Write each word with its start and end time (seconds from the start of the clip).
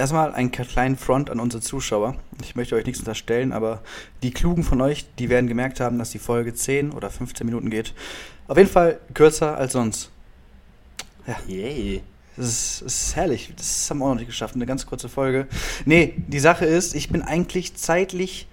erstmal 0.00 0.32
einen 0.34 0.50
kleinen 0.50 0.96
Front 0.96 1.30
an 1.30 1.38
unsere 1.38 1.62
Zuschauer. 1.62 2.16
Ich 2.42 2.56
möchte 2.56 2.74
euch 2.74 2.86
nichts 2.86 3.00
unterstellen, 3.00 3.52
aber 3.52 3.82
die 4.22 4.32
Klugen 4.32 4.64
von 4.64 4.80
euch, 4.80 5.06
die 5.18 5.28
werden 5.28 5.46
gemerkt 5.46 5.78
haben, 5.78 5.98
dass 5.98 6.10
die 6.10 6.18
Folge 6.18 6.54
10 6.54 6.90
oder 6.90 7.10
15 7.10 7.46
Minuten 7.46 7.70
geht. 7.70 7.94
Auf 8.48 8.56
jeden 8.56 8.68
Fall 8.68 8.98
kürzer 9.14 9.56
als 9.56 9.74
sonst. 9.74 10.10
Ja. 11.26 11.36
Yay. 11.46 12.02
Das 12.36 12.46
ist, 12.46 12.82
das 12.82 12.94
ist 12.94 13.16
herrlich. 13.16 13.52
Das 13.56 13.88
haben 13.90 13.98
wir 13.98 14.06
auch 14.06 14.10
noch 14.10 14.16
nicht 14.16 14.26
geschafft. 14.26 14.54
Eine 14.54 14.66
ganz 14.66 14.86
kurze 14.86 15.08
Folge. 15.08 15.46
Nee, 15.84 16.14
die 16.16 16.40
Sache 16.40 16.64
ist, 16.64 16.94
ich 16.94 17.10
bin 17.10 17.22
eigentlich 17.22 17.76
zeitlich 17.76 18.48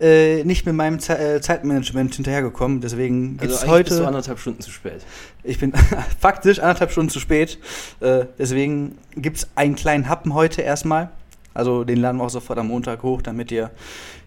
äh, 0.00 0.44
nicht 0.44 0.66
mit 0.66 0.74
meinem 0.74 0.98
Ze 0.98 1.18
äh, 1.18 1.40
Zeitmanagement 1.40 2.14
hinterhergekommen. 2.14 2.80
Deswegen 2.80 3.36
gibt 3.36 3.52
es 3.52 3.60
also 3.60 3.72
heute. 3.72 3.88
Bist 3.90 4.00
du 4.00 4.06
anderthalb 4.06 4.38
Stunden 4.38 4.60
zu 4.60 4.70
spät. 4.70 5.04
Ich 5.42 5.58
bin 5.58 5.72
faktisch 6.18 6.58
anderthalb 6.58 6.90
Stunden 6.90 7.10
zu 7.10 7.20
spät. 7.20 7.58
Äh, 8.00 8.26
deswegen 8.38 8.98
gibt 9.16 9.38
es 9.38 9.48
einen 9.54 9.74
kleinen 9.74 10.08
Happen 10.08 10.34
heute 10.34 10.62
erstmal. 10.62 11.10
Also 11.52 11.84
den 11.84 11.98
laden 11.98 12.18
wir 12.18 12.24
auch 12.24 12.30
sofort 12.30 12.58
am 12.58 12.68
Montag 12.68 13.02
hoch, 13.02 13.22
damit 13.22 13.50
ihr 13.50 13.70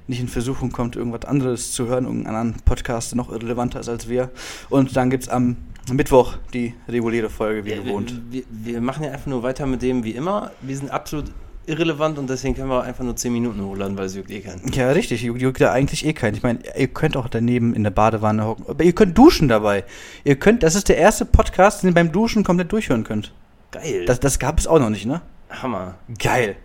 nicht 0.07 0.19
in 0.19 0.27
Versuchung 0.27 0.71
kommt, 0.71 0.95
irgendwas 0.95 1.25
anderes 1.25 1.71
zu 1.71 1.87
hören, 1.87 2.05
irgendeinen 2.05 2.35
anderen 2.35 2.61
Podcast, 2.63 3.11
der 3.11 3.17
noch 3.17 3.31
irrelevanter 3.31 3.79
ist 3.79 3.89
als 3.89 4.09
wir. 4.09 4.29
Und 4.69 4.95
dann 4.97 5.09
gibt 5.09 5.23
es 5.23 5.29
am 5.29 5.55
Mittwoch 5.91 6.37
die 6.53 6.73
reguläre 6.87 7.29
Folge, 7.29 7.65
wie 7.65 7.71
ja, 7.71 7.81
gewohnt. 7.81 8.21
Wir, 8.29 8.43
wir, 8.49 8.73
wir, 8.73 8.81
machen 8.81 9.03
ja 9.03 9.11
einfach 9.11 9.27
nur 9.27 9.43
weiter 9.43 9.65
mit 9.65 9.81
dem 9.81 10.03
wie 10.03 10.11
immer. 10.11 10.51
Wir 10.61 10.77
sind 10.77 10.91
absolut 10.91 11.31
irrelevant 11.65 12.17
und 12.17 12.29
deswegen 12.29 12.55
können 12.55 12.69
wir 12.69 12.83
einfach 12.83 13.03
nur 13.03 13.15
10 13.15 13.31
Minuten 13.31 13.61
hochladen, 13.61 13.97
weil 13.97 14.05
es 14.05 14.15
juckt 14.15 14.31
eh 14.31 14.41
keinen. 14.41 14.71
Ja, 14.71 14.91
richtig, 14.91 15.21
juckt, 15.21 15.41
juckt 15.41 15.59
ja 15.59 15.71
eigentlich 15.71 16.05
eh 16.05 16.13
keinen. 16.13 16.35
Ich 16.35 16.43
meine, 16.43 16.59
ihr 16.77 16.87
könnt 16.87 17.17
auch 17.17 17.27
daneben 17.27 17.73
in 17.73 17.83
der 17.83 17.91
Badewanne 17.91 18.45
hocken, 18.45 18.65
aber 18.67 18.83
ihr 18.83 18.93
könnt 18.93 19.17
duschen 19.17 19.47
dabei. 19.47 19.83
Ihr 20.23 20.35
könnt, 20.35 20.63
das 20.63 20.75
ist 20.75 20.89
der 20.89 20.97
erste 20.97 21.25
Podcast, 21.25 21.83
den 21.83 21.89
ihr 21.89 21.93
beim 21.93 22.11
Duschen 22.11 22.43
komplett 22.43 22.71
durchhören 22.71 23.03
könnt. 23.03 23.33
Geil. 23.71 24.05
Das, 24.05 24.19
das 24.19 24.39
gab 24.39 24.59
es 24.59 24.67
auch 24.67 24.79
noch 24.79 24.89
nicht, 24.89 25.05
ne? 25.05 25.21
Hammer. 25.49 25.95
Geil. 26.19 26.55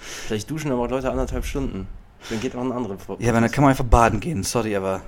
Vielleicht 0.00 0.50
duschen 0.50 0.72
aber 0.72 0.82
auch 0.82 0.90
Leute 0.90 1.10
anderthalb 1.10 1.44
Stunden. 1.44 1.86
Dann 2.30 2.40
geht 2.40 2.56
auch 2.56 2.62
ein 2.62 2.72
anderer 2.72 2.98
vor. 2.98 3.16
Ja, 3.20 3.30
aber 3.30 3.40
dann 3.40 3.50
kann 3.50 3.62
man 3.62 3.70
einfach 3.70 3.84
baden 3.84 4.20
gehen, 4.20 4.42
sorry, 4.42 4.74
aber. 4.74 5.02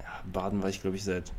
Ja, 0.00 0.06
baden 0.32 0.62
war 0.62 0.68
ich, 0.68 0.80
glaube 0.80 0.96
ich, 0.96 1.04
seit 1.04 1.32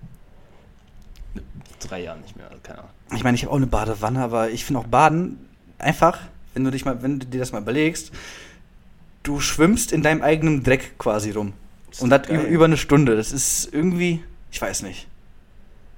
drei 1.80 2.04
Jahren 2.04 2.22
nicht 2.22 2.36
mehr, 2.36 2.50
keine 2.62 2.80
Ahnung. 2.80 2.92
Ich 3.16 3.24
meine, 3.24 3.36
ich 3.36 3.44
habe 3.44 3.52
auch 3.52 3.58
eine 3.58 3.68
Badewanne, 3.68 4.22
aber 4.22 4.50
ich 4.50 4.66
finde 4.66 4.80
auch 4.80 4.88
Baden 4.88 5.50
einfach 5.78 6.20
wenn 6.54 6.64
du 6.64 6.72
dich 6.72 6.86
mal, 6.86 7.02
wenn 7.02 7.20
du 7.20 7.26
dir 7.26 7.40
das 7.40 7.52
mal 7.52 7.62
überlegst, 7.62 8.12
du 9.24 9.40
schwimmst 9.40 9.92
in 9.92 10.04
deinem 10.04 10.22
eigenen 10.22 10.64
Dreck 10.64 10.98
quasi 10.98 11.32
rum. 11.32 11.54
Und 12.00 12.10
das 12.10 12.28
geil. 12.28 12.46
über 12.46 12.66
eine 12.66 12.78
Stunde. 12.78 13.16
Das 13.16 13.32
ist 13.32 13.74
irgendwie, 13.74 14.24
ich 14.52 14.62
weiß 14.62 14.82
nicht. 14.84 15.08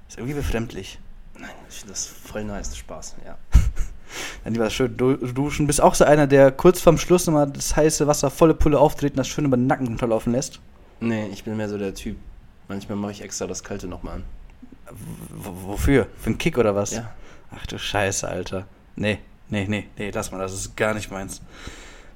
ist 0.09 0.17
irgendwie 0.17 0.36
befremdlich. 0.36 1.00
Nein, 1.38 1.50
ich 1.70 1.75
finde 1.75 1.94
das 1.94 2.08
voll 2.08 2.44
nice, 2.44 2.75
Spaß, 2.75 3.16
ja. 3.25 3.38
Dann 4.44 4.53
lieber 4.53 4.70
schön 4.70 4.95
duschen. 4.95 5.67
Bist 5.67 5.81
auch 5.81 5.95
so 5.95 6.06
einer, 6.06 6.28
der 6.28 6.52
kurz 6.52 6.80
vorm 6.80 6.97
Schluss 6.97 7.25
nochmal 7.25 7.50
das 7.50 7.75
heiße 7.75 8.08
Wasser 8.08 8.30
volle 8.30 8.53
Pulle 8.53 8.80
auftritt 8.80 9.14
und 9.14 9.17
das 9.17 9.28
schön 9.28 9.45
über 9.45 9.58
den 9.58 9.67
Nacken 9.67 9.88
runterlaufen 9.88 10.31
lässt? 10.31 10.59
Nee, 11.00 11.28
ich 11.28 11.44
bin 11.44 11.58
mehr 11.58 11.67
so 11.67 11.78
der 11.78 11.94
Typ. 11.94 12.17
Manchmal 12.67 12.97
mache 12.97 13.12
ich 13.12 13.22
extra 13.22 13.47
das 13.47 13.64
Kalte 13.64 13.88
nochmal 13.88 14.16
an. 14.16 14.23
W 14.90 15.50
wofür? 15.66 16.08
Für 16.19 16.28
einen 16.28 16.38
Kick 16.38 16.58
oder 16.58 16.75
was? 16.75 16.92
Ja. 16.92 17.12
Ach 17.52 17.66
du 17.66 17.78
Scheiße, 17.78 18.28
Alter. 18.28 18.67
Nee, 18.95 19.19
Nee, 19.50 19.66
nee, 19.68 19.86
nee, 19.98 20.12
lass 20.14 20.32
mal, 20.32 20.40
das 20.40 20.54
ist 20.54 20.76
gar 20.76 20.94
nicht 20.94 21.12
meins. 21.12 21.42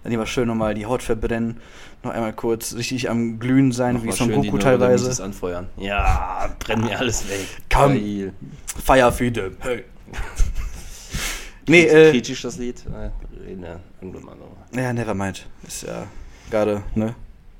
Dann 0.04 0.12
lieber 0.12 0.26
schön 0.26 0.48
nochmal 0.48 0.74
die 0.74 0.86
Haut 0.86 1.04
verbrennen, 1.04 1.60
noch 2.04 2.12
einmal 2.12 2.34
kurz 2.34 2.74
richtig 2.76 3.10
am 3.10 3.40
Glühen 3.40 3.72
sein, 3.72 3.96
noch 3.96 4.04
wie 4.04 4.12
Son 4.12 4.32
Goku 4.32 4.58
teilweise. 4.58 5.22
anfeuern. 5.24 5.68
Ja, 5.78 6.50
brenn 6.60 6.82
mir 6.82 6.98
alles 6.98 7.28
weg. 7.30 7.46
Komm, 7.72 7.94
Geil. 7.94 8.34
Fire 8.84 9.12
für 9.12 9.32
them. 9.32 9.58
Hey. 9.60 9.84
nee, 11.68 11.84
äh. 11.84 12.12
Kritisch 12.12 12.42
das 12.42 12.58
Lied? 12.58 12.84
Reden 13.46 13.64
ja 13.64 13.80
irgendwann 14.00 14.24
mal 14.24 14.36
noch. 14.36 14.56
Ja, 14.80 14.94
nevermind. 14.94 15.46
Ist 15.68 15.84
ja 15.84 16.08
gerade, 16.50 16.84
ne? 16.96 17.16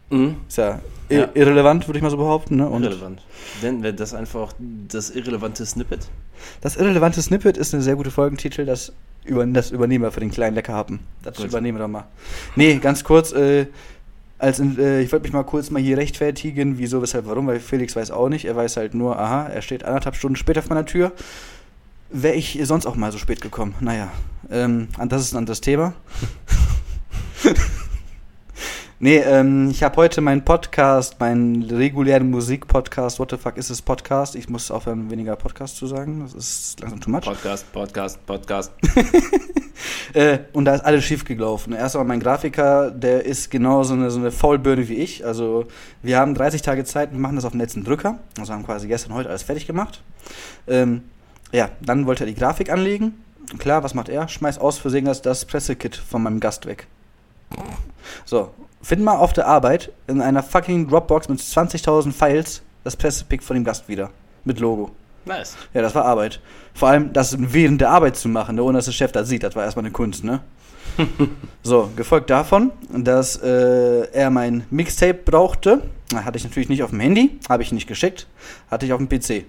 Mhm. 0.10 0.38
Ist 0.48 0.58
ja, 0.58 0.80
ja. 1.10 1.30
irrelevant, 1.34 1.88
würde 1.88 1.98
ich 1.98 2.04
mal 2.04 2.10
so 2.10 2.18
behaupten. 2.18 2.58
Ne? 2.58 2.68
Und 2.68 2.84
irrelevant. 2.84 3.22
Denn 3.62 3.84
wäre 3.84 3.94
das 3.94 4.14
einfach 4.14 4.54
das 4.88 5.10
irrelevante 5.10 5.66
Snippet? 5.66 6.08
Das 6.62 6.76
irrelevante 6.78 7.22
Snippet 7.22 7.58
ist 7.58 7.74
ein 7.74 7.82
sehr 7.82 7.96
guter 7.96 8.12
Folgentitel, 8.12 8.66
das, 8.66 8.94
über, 9.26 9.46
das 9.46 9.72
übernehmen 9.72 10.04
wir 10.04 10.12
für 10.12 10.20
den 10.20 10.32
kleinen 10.32 10.56
Leckerhappen. 10.56 11.00
Das 11.24 11.38
Gut. 11.38 11.48
übernehmen 11.48 11.78
wir 11.78 11.84
doch 11.84 11.92
mal. 11.92 12.06
Nee, 12.56 12.78
ganz 12.78 13.04
kurz, 13.04 13.32
äh, 13.34 13.68
als 14.38 14.60
in, 14.60 14.80
äh, 14.80 15.02
ich 15.02 15.12
wollte 15.12 15.24
mich 15.24 15.34
mal 15.34 15.44
kurz 15.44 15.70
mal 15.70 15.82
hier 15.82 15.98
rechtfertigen, 15.98 16.78
wieso, 16.78 17.02
weshalb, 17.02 17.28
warum, 17.28 17.48
weil 17.48 17.60
Felix 17.60 17.96
weiß 17.96 18.12
auch 18.12 18.30
nicht. 18.30 18.46
Er 18.46 18.56
weiß 18.56 18.78
halt 18.78 18.94
nur, 18.94 19.20
aha, 19.20 19.48
er 19.48 19.62
steht 19.62 19.84
anderthalb 19.84 20.16
Stunden 20.16 20.38
später 20.38 20.60
auf 20.60 20.70
meiner 20.70 20.86
Tür. 20.86 21.12
Wäre 22.10 22.36
ich 22.36 22.60
sonst 22.64 22.86
auch 22.88 22.96
mal 22.96 23.12
so 23.12 23.20
spät 23.20 23.42
gekommen? 23.42 23.76
Naja, 23.82 24.12
ähm, 24.50 24.88
das 25.08 25.22
ist 25.22 25.34
ein 25.34 25.38
anderes 25.38 25.62
Thema. 25.62 25.94
Nee, 29.02 29.20
ähm, 29.20 29.70
ich 29.70 29.82
habe 29.82 29.96
heute 29.96 30.20
meinen 30.20 30.44
Podcast, 30.44 31.22
meinen 31.22 31.64
regulären 31.64 32.30
Musikpodcast, 32.30 33.18
What 33.18 33.32
the 33.32 33.38
fuck 33.38 33.56
is 33.56 33.70
this 33.70 33.82
Podcast? 33.82 34.36
Ich 34.36 34.50
muss 34.50 34.70
aufhören, 34.72 35.10
weniger 35.10 35.38
Podcast 35.38 35.78
zu 35.78 35.88
sagen. 35.88 36.20
Das 36.20 36.34
ist 36.34 36.82
langsam 36.82 37.00
too 37.00 37.10
much. 37.10 37.22
Podcast, 37.22 37.72
Podcast, 37.72 38.26
Podcast. 38.26 38.74
äh, 40.14 40.40
und 40.52 40.66
da 40.66 40.76
ist 40.76 40.84
alles 40.84 41.06
schief 41.06 41.24
gelaufen. 41.24 41.72
Erstmal 41.72 42.04
mein 42.04 42.20
Grafiker, 42.20 42.92
der 42.92 43.26
ist 43.26 43.50
genau 43.50 43.84
so 43.84 43.94
eine, 43.94 44.12
so 44.12 44.20
eine 44.20 44.32
Faulbirne 44.34 44.90
wie 44.90 44.96
ich. 44.96 45.26
Also 45.26 45.68
wir 46.04 46.18
haben 46.18 46.36
30 46.36 46.62
Tage 46.62 46.84
Zeit 46.84 47.14
und 47.14 47.22
machen 47.22 47.38
das 47.38 47.46
auf 47.46 47.52
dem 47.52 47.62
letzten 47.62 47.86
Drücker. 47.86 48.20
Also 48.38 48.52
haben 48.52 48.66
quasi 48.66 48.90
gestern, 48.90 49.14
heute 49.14 49.30
alles 49.30 49.44
fertig 49.44 49.66
gemacht. 49.66 50.04
Ähm, 50.68 51.04
ja, 51.54 51.70
dann 51.80 52.06
wollte 52.06 52.26
er 52.26 52.28
die 52.28 52.36
Grafik 52.36 52.70
anlegen. 52.70 53.24
Klar, 53.60 53.82
was 53.82 53.94
macht 53.94 54.10
er? 54.10 54.28
Schmeißt 54.28 54.60
aus 54.60 54.78
Versehen 54.78 55.06
das, 55.06 55.22
das 55.22 55.46
Pressekit 55.46 55.96
von 55.96 56.22
meinem 56.22 56.42
Gast 56.42 56.66
weg. 56.66 56.88
So, 58.26 58.52
find 58.82 59.04
mal 59.04 59.18
auf 59.18 59.34
der 59.34 59.48
Arbeit 59.48 59.92
in 60.08 60.22
einer 60.22 60.44
fucking 60.44 60.88
Dropbox 60.88 61.30
mit 61.30 61.40
20.000 61.40 62.12
Files 62.12 62.62
das 62.84 62.96
Pressepick 62.96 63.44
von 63.44 63.56
dem 63.56 63.64
Gast 63.64 63.88
wieder. 63.88 64.10
Mit 64.46 64.60
Logo. 64.60 64.92
Nice. 65.26 65.58
Ja, 65.74 65.82
das 65.82 65.94
war 65.96 66.06
Arbeit. 66.06 66.40
Vor 66.74 66.90
allem, 66.90 67.14
das 67.14 67.36
während 67.38 67.82
der 67.82 67.92
Arbeit 67.92 68.16
zu 68.16 68.30
machen, 68.30 68.56
ne, 68.56 68.64
ohne 68.64 68.78
dass 68.78 68.86
der 68.86 68.94
Chef 68.94 69.12
das 69.12 69.28
sieht, 69.28 69.44
das 69.44 69.56
war 69.56 69.64
erstmal 69.64 69.86
eine 69.86 69.92
Kunst, 69.92 70.24
ne? 70.24 70.42
so, 71.64 71.90
gefolgt 71.96 72.30
davon, 72.30 72.72
dass 72.90 73.38
äh, 73.38 74.12
er 74.12 74.30
mein 74.30 74.66
Mixtape 74.70 75.14
brauchte. 75.14 75.84
Hatte 76.14 76.38
ich 76.38 76.44
natürlich 76.44 76.70
nicht 76.70 76.84
auf 76.84 76.90
dem 76.90 77.00
Handy, 77.00 77.40
habe 77.48 77.64
ich 77.64 77.72
nicht 77.72 77.88
geschickt, 77.88 78.28
hatte 78.72 78.86
ich 78.86 78.94
auf 78.94 79.00
dem 79.00 79.08
PC. 79.08 79.46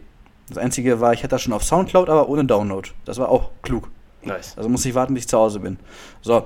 Das 0.49 0.59
einzige 0.59 1.01
war, 1.01 1.13
ich 1.13 1.21
hätte 1.21 1.31
das 1.31 1.43
schon 1.43 1.53
auf 1.53 1.65
Soundcloud, 1.65 2.09
aber 2.09 2.29
ohne 2.29 2.45
Download. 2.45 2.89
Das 3.05 3.19
war 3.19 3.29
auch 3.29 3.51
klug. 3.63 3.89
Nice. 4.23 4.55
Also 4.57 4.69
muss 4.69 4.85
ich 4.85 4.95
warten, 4.95 5.15
bis 5.15 5.25
ich 5.25 5.29
zu 5.29 5.39
Hause 5.39 5.61
bin. 5.61 5.79
So, 6.21 6.45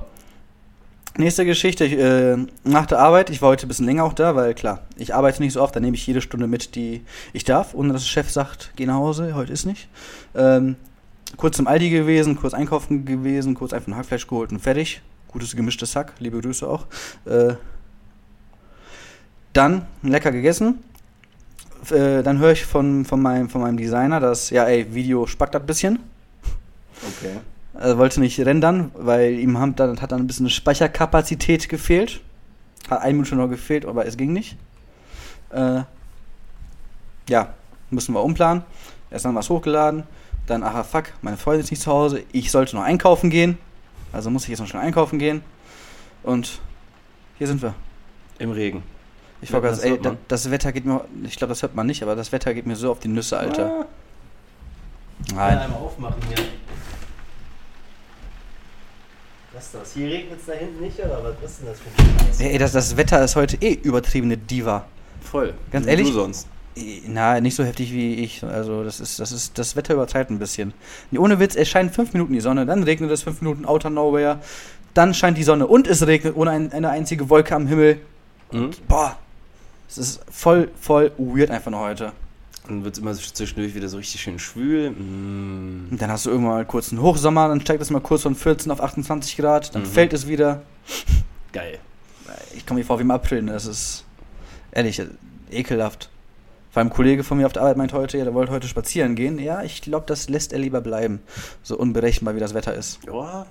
Nächste 1.17 1.45
Geschichte, 1.45 1.85
äh, 1.85 2.37
nach 2.65 2.85
der 2.87 2.99
Arbeit, 2.99 3.29
ich 3.29 3.41
war 3.41 3.47
heute 3.47 3.65
ein 3.65 3.69
bisschen 3.69 3.85
länger 3.85 4.03
auch 4.03 4.11
da, 4.11 4.35
weil 4.35 4.53
klar, 4.53 4.81
ich 4.97 5.15
arbeite 5.15 5.41
nicht 5.41 5.53
so 5.53 5.61
oft, 5.61 5.73
da 5.73 5.79
nehme 5.79 5.95
ich 5.95 6.05
jede 6.05 6.19
Stunde 6.19 6.45
mit, 6.45 6.75
die 6.75 7.05
ich 7.31 7.45
darf, 7.45 7.73
ohne 7.73 7.93
dass 7.93 8.01
der 8.01 8.09
Chef 8.09 8.29
sagt, 8.29 8.73
geh 8.75 8.85
nach 8.85 8.95
Hause, 8.95 9.33
heute 9.33 9.53
ist 9.53 9.65
nicht. 9.65 9.87
Ähm, 10.35 10.75
kurz 11.37 11.55
zum 11.55 11.67
Aldi 11.67 11.89
gewesen, 11.89 12.35
kurz 12.35 12.53
einkaufen 12.53 13.05
gewesen, 13.05 13.55
kurz 13.55 13.71
einfach 13.71 13.87
ein 13.87 13.95
Hackfleisch 13.95 14.27
geholt 14.27 14.51
und 14.51 14.59
fertig. 14.59 15.01
Gutes 15.29 15.55
gemischtes 15.55 15.95
Hack, 15.95 16.11
liebe 16.19 16.41
Grüße 16.41 16.67
auch. 16.67 16.85
Äh, 17.23 17.53
dann 19.53 19.85
lecker 20.03 20.33
gegessen. 20.33 20.83
Äh, 21.91 22.23
dann 22.23 22.39
höre 22.39 22.51
ich 22.51 22.65
von, 22.65 23.05
von, 23.05 23.21
meinem, 23.21 23.49
von 23.49 23.61
meinem 23.61 23.77
Designer, 23.77 24.19
dass, 24.19 24.49
ja 24.49 24.65
ey, 24.65 24.93
Video 24.93 25.27
spackt 25.27 25.55
ein 25.55 25.65
bisschen. 25.65 25.99
Okay. 27.01 27.37
Er 27.77 27.97
wollte 27.97 28.21
nicht 28.21 28.39
rendern, 28.39 28.91
weil 28.93 29.33
ihm 29.33 29.59
hat 29.59 29.79
dann, 29.79 30.01
hat 30.01 30.11
dann 30.11 30.21
ein 30.21 30.27
bisschen 30.27 30.49
Speicherkapazität 30.49 31.67
gefehlt. 31.67 32.21
Hat 32.89 33.01
eine 33.01 33.13
Minute 33.13 33.35
noch 33.35 33.49
gefehlt, 33.49 33.85
aber 33.85 34.05
es 34.05 34.15
ging 34.15 34.31
nicht. 34.31 34.55
Äh, 35.49 35.81
ja, 37.27 37.53
müssen 37.89 38.13
wir 38.13 38.23
umplanen. 38.23 38.63
Erst 39.11 39.25
dann 39.25 39.35
was 39.35 39.49
hochgeladen. 39.49 40.03
Dann, 40.47 40.63
aha, 40.63 40.83
fuck, 40.83 41.05
meine 41.21 41.37
Freundin 41.37 41.63
ist 41.63 41.71
nicht 41.71 41.81
zu 41.81 41.91
Hause. 41.91 42.23
Ich 42.31 42.51
sollte 42.51 42.75
noch 42.75 42.83
einkaufen 42.83 43.29
gehen. 43.29 43.57
Also 44.13 44.29
muss 44.29 44.43
ich 44.43 44.49
jetzt 44.49 44.59
noch 44.59 44.67
schnell 44.67 44.83
einkaufen 44.83 45.19
gehen. 45.19 45.41
Und 46.23 46.59
hier 47.37 47.47
sind 47.47 47.61
wir. 47.61 47.73
Im 48.39 48.51
Regen. 48.51 48.83
Ich 49.41 49.49
ja, 49.49 49.59
das, 49.59 49.79
ey, 49.79 49.99
da, 50.01 50.15
das 50.27 50.49
Wetter 50.49 50.71
geht 50.71 50.85
mir, 50.85 51.05
ich 51.23 51.35
glaube, 51.35 51.49
das 51.49 51.61
hört 51.61 51.75
man 51.75 51.85
nicht, 51.85 52.01
aber 52.03 52.15
das 52.15 52.31
Wetter 52.31 52.53
geht 52.53 52.65
mir 52.65 52.75
so 52.75 52.91
auf 52.91 52.99
die 52.99 53.09
Nüsse, 53.09 53.37
Alter. 53.37 53.81
Ah. 53.81 53.85
Nein. 55.33 55.57
einmal 55.59 55.79
aufmachen 55.79 56.21
hier. 56.27 56.45
Was 59.55 59.67
ist 59.67 59.75
das? 59.75 59.93
Hier 59.93 60.09
regnet 60.09 60.39
es 60.39 60.47
da 60.47 60.53
hinten 60.53 60.81
nicht, 60.81 60.99
oder 60.99 61.33
was 61.41 61.51
ist 61.51 61.61
denn 61.61 61.67
das 61.67 61.79
für 61.79 61.87
ein 61.87 62.27
Scheiß? 62.27 62.41
Ey, 62.41 62.57
das, 62.57 62.73
das 62.73 62.97
Wetter 62.97 63.23
ist 63.23 63.37
heute 63.37 63.55
eh 63.61 63.73
übertriebene 63.73 64.35
Diva. 64.35 64.85
Voll. 65.21 65.53
Ganz 65.71 65.85
wie 65.85 65.91
ehrlich? 65.91 66.07
Du 66.07 66.13
sonst. 66.13 66.47
Na, 67.07 67.39
nicht 67.39 67.55
so 67.55 67.63
heftig 67.63 67.93
wie 67.93 68.15
ich. 68.15 68.43
Also, 68.43 68.83
das 68.83 68.99
ist, 68.99 69.17
das 69.17 69.31
ist, 69.31 69.57
das 69.57 69.77
Wetter 69.77 69.93
übertreibt 69.93 70.29
ein 70.29 70.39
bisschen. 70.39 70.73
Ohne 71.17 71.39
Witz, 71.39 71.55
es 71.55 71.69
scheint 71.69 71.95
fünf 71.95 72.11
Minuten 72.11 72.33
die 72.33 72.41
Sonne, 72.41 72.65
dann 72.65 72.83
regnet 72.83 73.09
es 73.11 73.23
fünf 73.23 73.41
Minuten 73.41 73.65
Outer 73.65 73.89
Nowhere, 73.89 74.41
dann 74.93 75.13
scheint 75.13 75.37
die 75.37 75.43
Sonne 75.43 75.67
und 75.67 75.87
es 75.87 76.05
regnet 76.05 76.35
ohne 76.35 76.51
ein, 76.51 76.73
eine 76.73 76.89
einzige 76.89 77.29
Wolke 77.29 77.55
am 77.55 77.67
Himmel. 77.67 78.01
Mhm. 78.51 78.71
boah, 78.89 79.17
es 79.87 79.97
ist 79.97 80.21
voll, 80.29 80.69
voll 80.79 81.13
weird 81.17 81.49
einfach 81.49 81.71
noch 81.71 81.79
heute. 81.79 82.11
Dann 82.67 82.83
wird 82.83 82.95
es 82.95 82.99
immer 83.01 83.13
zwischendurch 83.13 83.75
wieder 83.75 83.87
so 83.89 83.97
richtig 83.97 84.21
schön 84.21 84.39
schwül. 84.39 84.91
Mm. 84.91 85.87
Und 85.91 86.01
dann 86.01 86.11
hast 86.11 86.25
du 86.25 86.29
irgendwann 86.31 86.53
mal 86.55 86.65
kurz 86.65 86.91
einen 86.91 87.01
Hochsommer, 87.01 87.47
dann 87.47 87.61
steigt 87.61 87.81
es 87.81 87.89
mal 87.91 87.99
kurz 88.01 88.23
von 88.23 88.35
14 88.35 88.71
auf 88.71 88.81
28 88.81 89.37
Grad, 89.37 89.73
dann 89.75 89.83
Mhm. 89.83 89.87
fällt 89.87 90.13
es 90.13 90.27
wieder. 90.27 90.61
Geil. 91.53 91.79
Ich 92.55 92.65
komme 92.65 92.79
mir 92.79 92.85
vor 92.85 92.97
wie 92.99 93.03
im 93.03 93.11
April, 93.11 93.41
ne? 93.43 93.51
das 93.51 93.65
ist 93.65 94.05
ehrlich 94.71 95.01
ekelhaft. 95.51 96.09
Vor 96.71 96.81
allem 96.81 96.87
ein 96.89 96.93
Kollege 96.93 97.23
von 97.23 97.37
mir 97.37 97.45
auf 97.45 97.53
der 97.53 97.61
Arbeit 97.61 97.77
meint 97.77 97.93
heute, 97.93 98.17
ja, 98.17 98.23
der 98.25 98.33
wollte 98.33 98.51
heute 98.51 98.67
spazieren 98.67 99.15
gehen. 99.15 99.39
Ja, 99.39 99.63
ich 99.63 99.81
glaube, 99.81 100.05
das 100.07 100.27
lässt 100.27 100.51
er 100.51 100.59
lieber 100.59 100.81
bleiben. 100.81 101.21
So 101.63 101.77
unberechenbar, 101.77 102.35
wie 102.35 102.39
das 102.41 102.53
Wetter 102.53 102.73
ist. 102.73 102.99
Ja, 103.07 103.45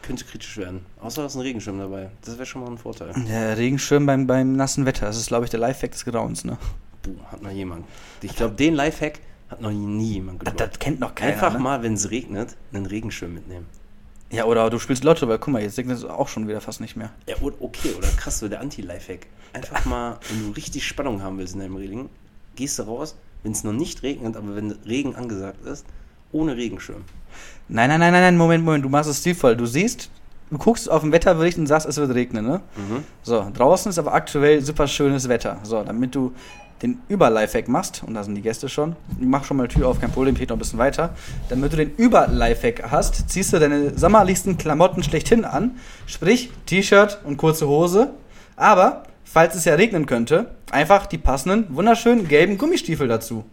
könnte 0.00 0.24
kritisch 0.24 0.56
werden. 0.56 0.86
Außer 1.00 1.20
da 1.22 1.26
ist 1.26 1.34
ein 1.34 1.40
Regenschirm 1.42 1.78
dabei. 1.78 2.10
Das 2.24 2.36
wäre 2.36 2.46
schon 2.46 2.62
mal 2.62 2.70
ein 2.70 2.78
Vorteil. 2.78 3.12
Der 3.28 3.58
Regenschirm 3.58 4.06
beim, 4.06 4.26
beim 4.26 4.56
nassen 4.56 4.86
Wetter, 4.86 5.04
das 5.06 5.18
ist, 5.18 5.28
glaube 5.28 5.44
ich, 5.44 5.50
der 5.50 5.60
Lifehack 5.60 5.92
des 5.92 6.04
Grauens, 6.06 6.44
ne? 6.44 6.56
Puh, 7.04 7.14
hat 7.30 7.42
noch 7.42 7.50
jemand. 7.52 7.84
Ich 8.22 8.34
glaube, 8.34 8.54
den 8.56 8.74
Lifehack 8.74 9.20
hat 9.48 9.60
noch 9.60 9.70
nie 9.70 10.14
jemand 10.14 10.42
Das, 10.42 10.52
gebraucht. 10.54 10.72
das 10.72 10.78
kennt 10.80 10.98
noch 11.00 11.14
keiner. 11.14 11.34
Einfach 11.34 11.52
ne? 11.52 11.58
mal, 11.60 11.82
wenn 11.84 11.94
es 11.94 12.10
regnet, 12.10 12.56
einen 12.72 12.86
Regenschirm 12.86 13.32
mitnehmen. 13.34 13.66
Ja, 14.30 14.46
oder 14.46 14.68
du 14.70 14.78
spielst 14.80 15.04
Lotto, 15.04 15.28
weil 15.28 15.38
guck 15.38 15.52
mal, 15.52 15.62
jetzt 15.62 15.78
regnet 15.78 15.98
es 15.98 16.04
auch 16.04 16.26
schon 16.28 16.48
wieder 16.48 16.60
fast 16.60 16.80
nicht 16.80 16.96
mehr. 16.96 17.10
Ja, 17.28 17.36
o- 17.40 17.52
okay, 17.60 17.92
oder 17.96 18.08
krass, 18.08 18.40
so 18.40 18.48
der 18.48 18.60
Anti-Lifehack. 18.60 19.26
Einfach 19.52 19.84
mal, 19.84 20.18
wenn 20.30 20.46
du 20.46 20.50
richtig 20.56 20.84
Spannung 20.86 21.22
haben 21.22 21.38
willst 21.38 21.54
in 21.54 21.60
deinem 21.60 21.76
Reling, 21.76 22.08
gehst 22.56 22.78
du 22.80 22.82
raus, 22.84 23.14
wenn 23.44 23.52
es 23.52 23.62
noch 23.62 23.72
nicht 23.72 24.02
regnet, 24.02 24.36
aber 24.36 24.56
wenn 24.56 24.72
Regen 24.72 25.14
angesagt 25.14 25.64
ist, 25.66 25.84
ohne 26.32 26.56
Regenschirm. 26.56 27.04
Nein, 27.68 27.90
nein, 27.90 28.00
nein, 28.00 28.12
nein, 28.12 28.22
nein, 28.22 28.36
Moment, 28.36 28.64
Moment, 28.64 28.84
du 28.84 28.88
machst 28.88 29.08
es 29.10 29.18
stilvoll. 29.20 29.56
Du 29.56 29.66
siehst, 29.66 30.10
du 30.50 30.58
guckst 30.58 30.90
auf 30.90 31.02
den 31.02 31.12
Wetterbericht 31.12 31.58
und 31.58 31.66
sagst, 31.66 31.86
es 31.86 31.96
wird 31.96 32.14
regnen, 32.14 32.46
ne? 32.46 32.60
Mhm. 32.76 33.04
So, 33.22 33.46
draußen 33.52 33.90
ist 33.90 33.98
aber 33.98 34.14
aktuell 34.14 34.62
super 34.62 34.86
schönes 34.86 35.28
Wetter. 35.28 35.58
So, 35.62 35.82
damit 35.82 36.14
du 36.14 36.32
den 36.82 37.00
Über-Lifehack 37.08 37.68
machst, 37.68 38.02
und 38.06 38.14
da 38.14 38.24
sind 38.24 38.34
die 38.34 38.42
Gäste 38.42 38.68
schon, 38.68 38.96
ich 39.18 39.26
mach 39.26 39.44
schon 39.44 39.56
mal 39.56 39.68
die 39.68 39.76
Tür 39.76 39.88
auf, 39.88 40.00
kein 40.00 40.10
Problem, 40.10 40.34
geht 40.34 40.50
noch 40.50 40.56
ein 40.56 40.58
bisschen 40.58 40.78
weiter. 40.78 41.14
Damit 41.48 41.72
du 41.72 41.76
den 41.76 41.94
Über-Lifehack 41.94 42.90
hast, 42.90 43.30
ziehst 43.30 43.52
du 43.52 43.58
deine 43.58 43.96
sommerlichsten 43.96 44.58
Klamotten 44.58 45.02
schlechthin 45.02 45.44
an, 45.44 45.78
sprich 46.06 46.50
T-Shirt 46.66 47.20
und 47.24 47.36
kurze 47.36 47.68
Hose. 47.68 48.12
Aber, 48.56 49.04
falls 49.24 49.54
es 49.54 49.64
ja 49.64 49.74
regnen 49.74 50.06
könnte, 50.06 50.50
einfach 50.70 51.06
die 51.06 51.18
passenden, 51.18 51.74
wunderschönen 51.74 52.28
gelben 52.28 52.58
Gummistiefel 52.58 53.08
dazu. 53.08 53.44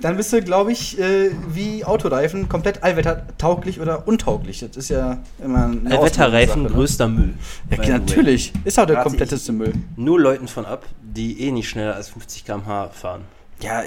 Dann 0.00 0.16
bist 0.16 0.32
du, 0.32 0.42
glaube 0.42 0.72
ich, 0.72 0.98
äh, 0.98 1.30
wie 1.48 1.84
Autoreifen 1.84 2.48
komplett 2.48 2.82
allwettertauglich 2.82 3.80
oder 3.80 4.06
untauglich. 4.06 4.60
Das 4.60 4.76
ist 4.76 4.90
ja 4.90 5.18
immer 5.42 5.66
eine 5.66 6.02
Wetterreifen, 6.02 6.02
Auslegungssache, 6.02 6.58
ne? 6.60 6.68
größter 6.68 7.08
Müll. 7.08 7.34
Ja, 7.70 7.98
natürlich. 7.98 8.52
Ist 8.64 8.78
auch 8.78 8.86
der 8.86 9.02
kompletteste 9.02 9.52
Müll. 9.52 9.72
Nur 9.96 10.20
Leuten 10.20 10.48
von 10.48 10.64
ab, 10.64 10.86
die 11.02 11.40
eh 11.40 11.50
nicht 11.50 11.68
schneller 11.68 11.94
als 11.94 12.08
50 12.10 12.44
km/h 12.44 12.90
fahren. 12.90 13.22
Ja, 13.62 13.82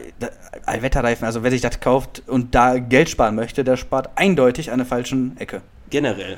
Allwetterreifen, 0.66 1.26
also 1.26 1.42
wer 1.44 1.50
sich 1.50 1.62
das 1.62 1.80
kauft 1.80 2.22
und 2.28 2.54
da 2.54 2.78
Geld 2.78 3.10
sparen 3.10 3.36
möchte, 3.36 3.64
der 3.64 3.76
spart 3.76 4.12
eindeutig 4.16 4.72
an 4.72 4.78
der 4.78 4.86
falschen 4.86 5.36
Ecke. 5.38 5.62
Generell. 5.90 6.38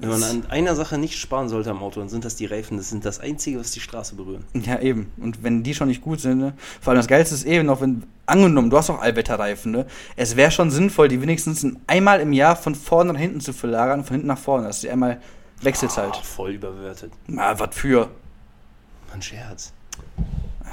Wenn 0.00 0.08
man 0.08 0.22
an 0.22 0.46
einer 0.48 0.74
Sache 0.74 0.96
nicht 0.98 1.18
sparen 1.18 1.48
sollte 1.48 1.70
am 1.70 1.82
Auto, 1.82 2.00
dann 2.00 2.08
sind 2.08 2.24
das 2.24 2.34
die 2.34 2.46
Reifen. 2.46 2.76
Das 2.78 2.88
sind 2.88 3.04
das 3.04 3.20
Einzige, 3.20 3.60
was 3.60 3.70
die 3.70 3.80
Straße 3.80 4.14
berühren. 4.14 4.44
Ja, 4.54 4.80
eben. 4.80 5.12
Und 5.18 5.42
wenn 5.42 5.62
die 5.62 5.74
schon 5.74 5.88
nicht 5.88 6.00
gut 6.00 6.20
sind, 6.20 6.38
ne? 6.38 6.54
vor 6.80 6.92
allem 6.92 6.98
das 6.98 7.06
Geilste 7.06 7.34
ist 7.34 7.44
eben 7.44 7.66
noch, 7.66 7.80
wenn, 7.82 8.04
angenommen, 8.26 8.70
du 8.70 8.78
hast 8.78 8.88
auch 8.90 9.00
Allwetterreifen, 9.00 9.72
ne? 9.72 9.86
Es 10.16 10.36
wäre 10.36 10.50
schon 10.50 10.70
sinnvoll, 10.70 11.08
die 11.08 11.20
wenigstens 11.20 11.66
einmal 11.86 12.20
im 12.20 12.32
Jahr 12.32 12.56
von 12.56 12.74
vorne 12.74 13.12
nach 13.12 13.20
hinten 13.20 13.40
zu 13.40 13.52
verlagern, 13.52 14.04
von 14.04 14.14
hinten 14.14 14.28
nach 14.28 14.38
vorne, 14.38 14.66
dass 14.68 14.80
die 14.80 14.90
einmal 14.90 15.20
wechselt 15.60 15.94
halt. 15.96 16.16
voll 16.16 16.52
überbewertet. 16.52 17.12
Na, 17.26 17.58
was 17.58 17.74
für? 17.74 18.08
Ein 19.12 19.20
Scherz. 19.20 19.72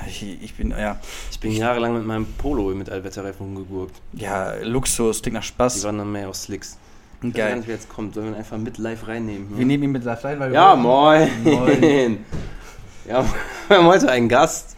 Ich, 0.08 0.24
ich 0.24 0.54
bin, 0.54 0.70
ja, 0.72 1.00
Ich 1.32 1.40
bin 1.40 1.52
jahrelang 1.52 1.96
mit 1.96 2.06
meinem 2.06 2.26
Polo 2.38 2.74
mit 2.76 2.90
Allwetterreifen 2.90 3.46
rumgegurkt. 3.46 3.96
ja, 4.14 4.54
Luxus, 4.64 5.22
klingt 5.22 5.34
nach 5.34 5.42
Die 5.42 5.48
Spaß. 5.48 5.84
waren 5.84 5.98
dann 5.98 6.12
mehr 6.12 6.30
aus 6.30 6.44
Slicks. 6.44 6.78
Ich 7.22 7.30
weiß 7.30 7.34
gar 7.34 7.48
Geil. 7.48 7.56
nicht, 7.58 7.68
wer 7.68 7.76
jetzt 7.76 7.90
kommt. 7.90 8.14
Sollen 8.14 8.28
wir 8.28 8.34
ihn 8.34 8.38
einfach 8.38 8.58
mit 8.58 8.78
live 8.78 9.08
reinnehmen? 9.08 9.58
Wir 9.58 9.66
nehmen 9.66 9.84
ihn 9.84 9.92
mit 9.92 10.04
live 10.04 10.24
rein, 10.24 10.40
weil 10.40 10.50
wir 10.52 10.56
ja, 10.56 10.84
wollten- 10.84 11.44
moin. 11.44 11.80
Moin. 11.80 12.18
Ja, 13.10 13.24
wir 13.70 13.78
haben 13.78 13.86
heute 13.88 14.10
einen 14.12 14.28
Gast. 14.28 14.76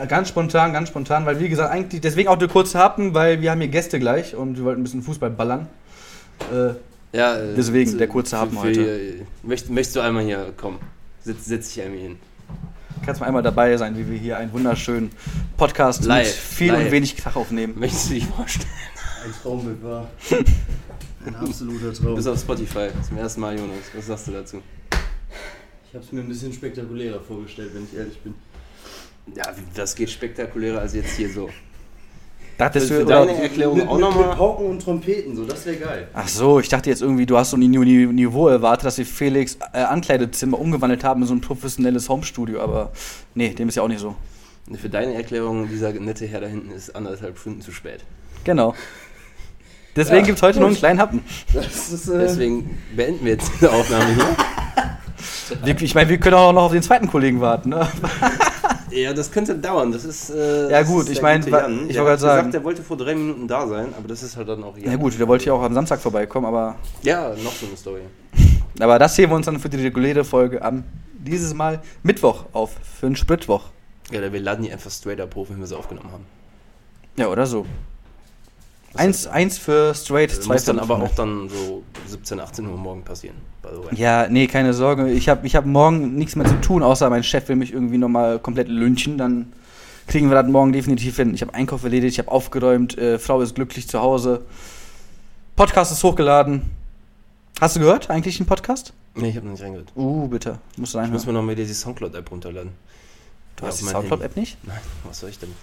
Äh, 0.00 0.06
Ganz 0.06 0.28
spontan, 0.28 0.72
ganz 0.72 0.88
spontan, 0.88 1.26
weil 1.26 1.40
wie 1.40 1.48
gesagt, 1.48 1.70
eigentlich 1.72 2.00
deswegen 2.00 2.28
auch 2.28 2.38
der 2.38 2.46
kurze 2.46 2.78
Happen, 2.78 3.12
weil 3.12 3.40
wir 3.42 3.50
haben 3.50 3.60
hier 3.60 3.68
Gäste 3.70 3.98
gleich 3.98 4.36
und 4.36 4.56
wir 4.56 4.64
wollten 4.64 4.80
ein 4.80 4.84
bisschen 4.84 5.02
Fußball 5.02 5.30
ballern. 5.30 5.66
Äh, 6.52 6.74
Ja, 7.16 7.36
äh, 7.36 7.54
Deswegen, 7.56 7.90
zu- 7.90 7.96
der 7.98 8.06
kurze 8.08 8.38
Happen 8.38 8.52
für- 8.52 8.68
heute. 8.68 8.80
äh, 9.00 9.22
Möcht, 9.42 9.68
möchtest 9.68 9.96
du 9.96 10.00
einmal 10.00 10.22
hier 10.22 10.52
kommen? 10.56 10.78
Setz, 11.24 11.44
setz 11.46 11.74
dich 11.74 11.82
einmal 11.84 11.98
hin. 11.98 12.18
kannst 13.04 13.20
mal 13.20 13.26
einmal 13.26 13.42
dabei 13.42 13.76
sein, 13.76 13.96
wie 13.98 14.08
wir 14.08 14.16
hier 14.16 14.38
einen 14.38 14.52
wunderschönen 14.52 15.10
Podcast 15.56 16.04
Live, 16.04 16.26
mit 16.26 16.34
viel 16.34 16.72
live. 16.72 16.84
und 16.84 16.90
wenig 16.92 17.16
Krach 17.16 17.34
aufnehmen. 17.34 17.74
Möchtest 17.76 18.10
du 18.10 18.14
dich 18.14 18.26
vorstellen? 18.26 18.70
Ein 19.24 19.32
Traumbild 19.42 19.82
war. 19.82 20.06
Ein 21.24 21.34
absoluter 21.36 21.90
Du 21.92 22.02
Traum. 22.02 22.14
bist 22.14 22.28
auf 22.28 22.40
Spotify 22.40 22.88
zum 23.06 23.16
ersten 23.18 23.40
Mal, 23.40 23.58
Jonas. 23.58 23.76
Was 23.94 24.06
sagst 24.06 24.28
du 24.28 24.32
dazu? 24.32 24.58
Ich 25.88 25.94
habe 25.94 26.04
es 26.04 26.12
mir 26.12 26.20
ein 26.20 26.28
bisschen 26.28 26.52
spektakulärer 26.52 27.20
vorgestellt, 27.20 27.70
wenn 27.74 27.84
ich 27.84 27.96
ehrlich 27.96 28.18
bin. 28.20 28.34
Ja, 29.36 29.44
das 29.74 29.94
geht 29.94 30.10
spektakulärer 30.10 30.80
als 30.80 30.94
jetzt 30.94 31.12
hier 31.16 31.30
so. 31.32 31.48
Dachtest 32.58 32.88
Für 32.88 33.00
du, 33.00 33.04
deine 33.06 33.32
Erklärung 33.42 33.78
mit, 33.78 33.88
auch 33.88 33.98
nochmal. 33.98 34.28
mit 34.28 34.36
Pauken 34.36 34.66
und 34.66 34.82
Trompeten, 34.82 35.34
so, 35.36 35.44
das 35.44 35.64
wäre 35.64 35.76
geil. 35.76 36.08
Ach 36.12 36.28
so, 36.28 36.60
ich 36.60 36.68
dachte 36.68 36.90
jetzt 36.90 37.02
irgendwie, 37.02 37.24
du 37.24 37.36
hast 37.36 37.50
so 37.50 37.56
ein 37.56 37.60
Ni- 37.60 37.68
Ni- 37.68 38.06
Niveau 38.06 38.48
erwartet, 38.48 38.84
dass 38.86 38.98
wir 38.98 39.06
Felix 39.06 39.56
äh, 39.72 39.78
Ankleidezimmer 39.78 40.58
umgewandelt 40.58 41.02
haben 41.02 41.22
in 41.22 41.28
so 41.28 41.34
ein 41.34 41.40
professionelles 41.40 42.08
Homestudio, 42.08 42.60
aber 42.60 42.92
nee, 43.34 43.50
dem 43.54 43.68
ist 43.68 43.76
ja 43.76 43.82
auch 43.82 43.88
nicht 43.88 44.00
so. 44.00 44.14
Für 44.80 44.88
deine 44.90 45.14
Erklärung, 45.14 45.68
dieser 45.68 45.92
nette 45.92 46.26
Herr 46.26 46.40
da 46.42 46.46
hinten 46.46 46.70
ist 46.70 46.94
anderthalb 46.94 47.38
Stunden 47.38 47.62
zu 47.62 47.72
spät. 47.72 48.04
Genau. 48.44 48.74
Deswegen 49.94 50.18
Ja, 50.20 50.22
gibt 50.26 50.38
es 50.38 50.42
heute 50.42 50.58
nur 50.58 50.68
einen 50.68 50.76
kleinen 50.76 51.00
Happen. 51.00 51.22
Das 51.52 51.90
ist, 51.90 52.08
äh, 52.08 52.18
Deswegen 52.18 52.78
beenden 52.96 53.24
wir 53.24 53.32
jetzt 53.32 53.50
diese 53.54 53.70
Aufnahme 53.72 54.06
hier. 54.14 54.36
Wir, 55.64 55.80
ich 55.82 55.94
meine, 55.94 56.08
wir 56.08 56.18
können 56.18 56.34
auch 56.36 56.52
noch 56.52 56.62
auf 56.64 56.72
den 56.72 56.82
zweiten 56.82 57.08
Kollegen 57.08 57.40
warten. 57.40 57.70
Ne? 57.70 57.86
Ja, 58.94 59.14
das 59.14 59.30
könnte 59.32 59.54
dauern. 59.54 59.90
Das 59.90 60.04
ist. 60.04 60.28
Äh, 60.28 60.70
Ja, 60.70 60.82
gut, 60.82 61.04
ist 61.04 61.08
ich 61.12 61.14
der 61.14 61.22
mein, 61.22 61.40
gute 61.40 61.50
wa- 61.52 61.60
Jan. 61.62 61.88
ich 61.88 61.96
wollte 61.96 62.10
grad 62.10 62.20
sagen- 62.20 62.36
gesagt, 62.40 62.54
der 62.54 62.62
wollte 62.64 62.82
vor 62.82 62.98
drei 62.98 63.14
Minuten 63.14 63.48
da 63.48 63.66
sein, 63.66 63.88
aber 63.96 64.06
das 64.06 64.22
ist 64.22 64.36
halt 64.36 64.50
dann 64.50 64.62
auch 64.62 64.76
Ja 64.76 64.96
gut, 64.96 65.18
der 65.18 65.26
wollte 65.26 65.46
ja 65.46 65.54
auch 65.54 65.62
am 65.62 65.72
Samstag 65.72 65.98
vorbeikommen, 65.98 66.44
aber, 66.44 66.74
Ja, 67.02 67.30
noch 67.42 67.54
so 67.54 67.64
eine 67.66 67.76
Story. 67.78 68.02
aber 68.78 68.98
das 68.98 69.16
sehen 69.16 69.30
wir 69.30 69.36
uns 69.36 69.46
dann 69.46 69.58
für 69.58 69.70
die 69.70 69.78
reguläre 69.78 70.24
Folge 70.24 70.60
am 70.60 70.84
dieses 71.14 71.54
Mal 71.54 71.80
Mittwoch 72.02 72.44
auf, 72.52 72.72
für 73.00 73.06
einen 73.06 73.16
Spritwoch. 73.16 73.62
Ja, 74.10 74.30
wir 74.30 74.40
laden 74.40 74.62
die 74.62 74.70
einfach 74.70 74.90
straight 74.90 75.22
up 75.22 75.34
hoch, 75.36 75.46
wenn 75.48 75.58
wir 75.58 75.66
sie 75.66 75.78
aufgenommen 75.78 76.12
haben. 76.12 76.26
Ja, 77.16 77.28
oder 77.28 77.46
so. 77.46 77.64
Eins, 78.94 79.26
eins 79.26 79.58
für 79.58 79.94
straight, 79.94 80.30
Das 80.30 80.40
zwei 80.42 80.54
muss 80.54 80.64
dann 80.64 80.78
aber 80.78 81.02
auch 81.02 81.14
dann 81.14 81.48
so 81.48 81.82
17, 82.08 82.40
18 82.40 82.66
Uhr 82.66 82.76
morgen 82.76 83.02
passieren. 83.02 83.36
By 83.62 83.68
the 83.72 83.84
way. 83.84 84.00
Ja, 84.00 84.28
nee, 84.28 84.46
keine 84.46 84.74
Sorge. 84.74 85.10
Ich 85.10 85.28
habe 85.28 85.46
ich 85.46 85.56
hab 85.56 85.64
morgen 85.64 86.14
nichts 86.14 86.36
mehr 86.36 86.46
zu 86.46 86.60
tun, 86.60 86.82
außer 86.82 87.08
mein 87.08 87.22
Chef 87.22 87.48
will 87.48 87.56
mich 87.56 87.72
irgendwie 87.72 87.98
nochmal 87.98 88.38
komplett 88.38 88.68
lynchen. 88.68 89.16
Dann 89.16 89.52
kriegen 90.06 90.28
wir 90.28 90.40
das 90.40 90.50
morgen 90.50 90.72
definitiv 90.72 91.16
hin. 91.16 91.34
Ich 91.34 91.40
habe 91.42 91.54
Einkauf 91.54 91.84
erledigt, 91.84 92.14
ich 92.14 92.18
habe 92.18 92.30
aufgeräumt, 92.30 92.98
äh, 92.98 93.18
Frau 93.18 93.40
ist 93.40 93.54
glücklich 93.54 93.88
zu 93.88 94.00
Hause. 94.00 94.44
Podcast 95.56 95.92
ist 95.92 96.02
hochgeladen. 96.04 96.70
Hast 97.60 97.76
du 97.76 97.80
gehört, 97.80 98.10
eigentlich 98.10 98.40
einen 98.40 98.46
Podcast? 98.46 98.92
Nee, 99.14 99.28
ich 99.28 99.36
habe 99.36 99.46
noch 99.46 99.52
nicht 99.52 99.62
reingehört. 99.62 99.92
Uh, 99.94 100.26
bitte. 100.26 100.58
Musst 100.76 100.94
du 100.94 101.00
Ich 101.00 101.10
muss 101.10 101.26
mir 101.26 101.32
noch 101.32 101.42
mal 101.42 101.54
die 101.54 101.66
Soundcloud-App 101.66 102.30
runterladen. 102.30 102.72
Du 103.56 103.66
hast 103.66 103.80
die 103.80 103.84
Soundcloud-App 103.84 104.36
nicht? 104.36 104.56
Nein, 104.64 104.78
was 105.04 105.20
soll 105.20 105.30
ich 105.30 105.38
denn? 105.38 105.54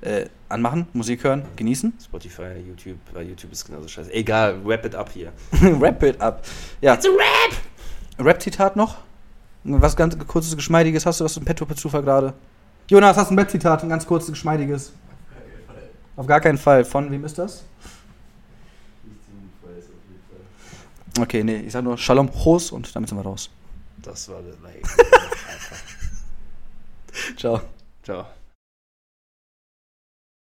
Äh, 0.00 0.26
anmachen, 0.48 0.86
Musik 0.92 1.24
hören, 1.24 1.44
genießen. 1.56 1.92
Spotify, 2.02 2.54
YouTube, 2.66 2.98
weil 3.12 3.28
YouTube 3.28 3.52
ist 3.52 3.64
genauso 3.64 3.88
scheiße. 3.88 4.12
Egal, 4.12 4.64
wrap 4.64 4.84
it 4.84 4.94
up 4.94 5.10
hier. 5.10 5.32
Rap 5.80 6.02
it 6.02 6.20
up. 6.20 6.44
Ja. 6.80 6.94
It's 6.94 7.06
a 7.06 7.10
Rap! 7.10 7.56
Rap-Zitat 8.18 8.76
noch? 8.76 8.98
Was 9.64 9.96
ganz 9.96 10.16
kurzes, 10.26 10.54
geschmeidiges 10.54 11.06
hast 11.06 11.20
du 11.20 11.24
was 11.24 11.36
im 11.36 11.44
Petto 11.44 11.64
per 11.64 11.76
Zufall 11.76 12.02
gerade? 12.02 12.34
Jonas, 12.88 13.16
hast 13.16 13.30
du 13.30 13.34
ein 13.34 13.38
Rap-Zitat, 13.38 13.82
ein 13.82 13.88
ganz 13.88 14.06
kurzes, 14.06 14.30
geschmeidiges? 14.30 14.92
Auf 16.16 16.26
gar 16.26 16.40
keinen 16.40 16.58
Fall. 16.58 16.84
Von 16.84 17.10
wem 17.10 17.24
ist 17.24 17.38
das? 17.38 17.64
Okay, 21.18 21.44
nee, 21.44 21.58
ich 21.58 21.72
sag 21.72 21.84
nur 21.84 21.96
Shalom 21.96 22.30
Chos 22.30 22.72
und 22.72 22.94
damit 22.94 23.08
sind 23.08 23.18
wir 23.18 23.24
raus. 23.24 23.48
Das 24.02 24.28
war 24.28 24.42
der. 24.42 24.54
Ciao. 27.36 27.60
Ciao. 28.02 28.26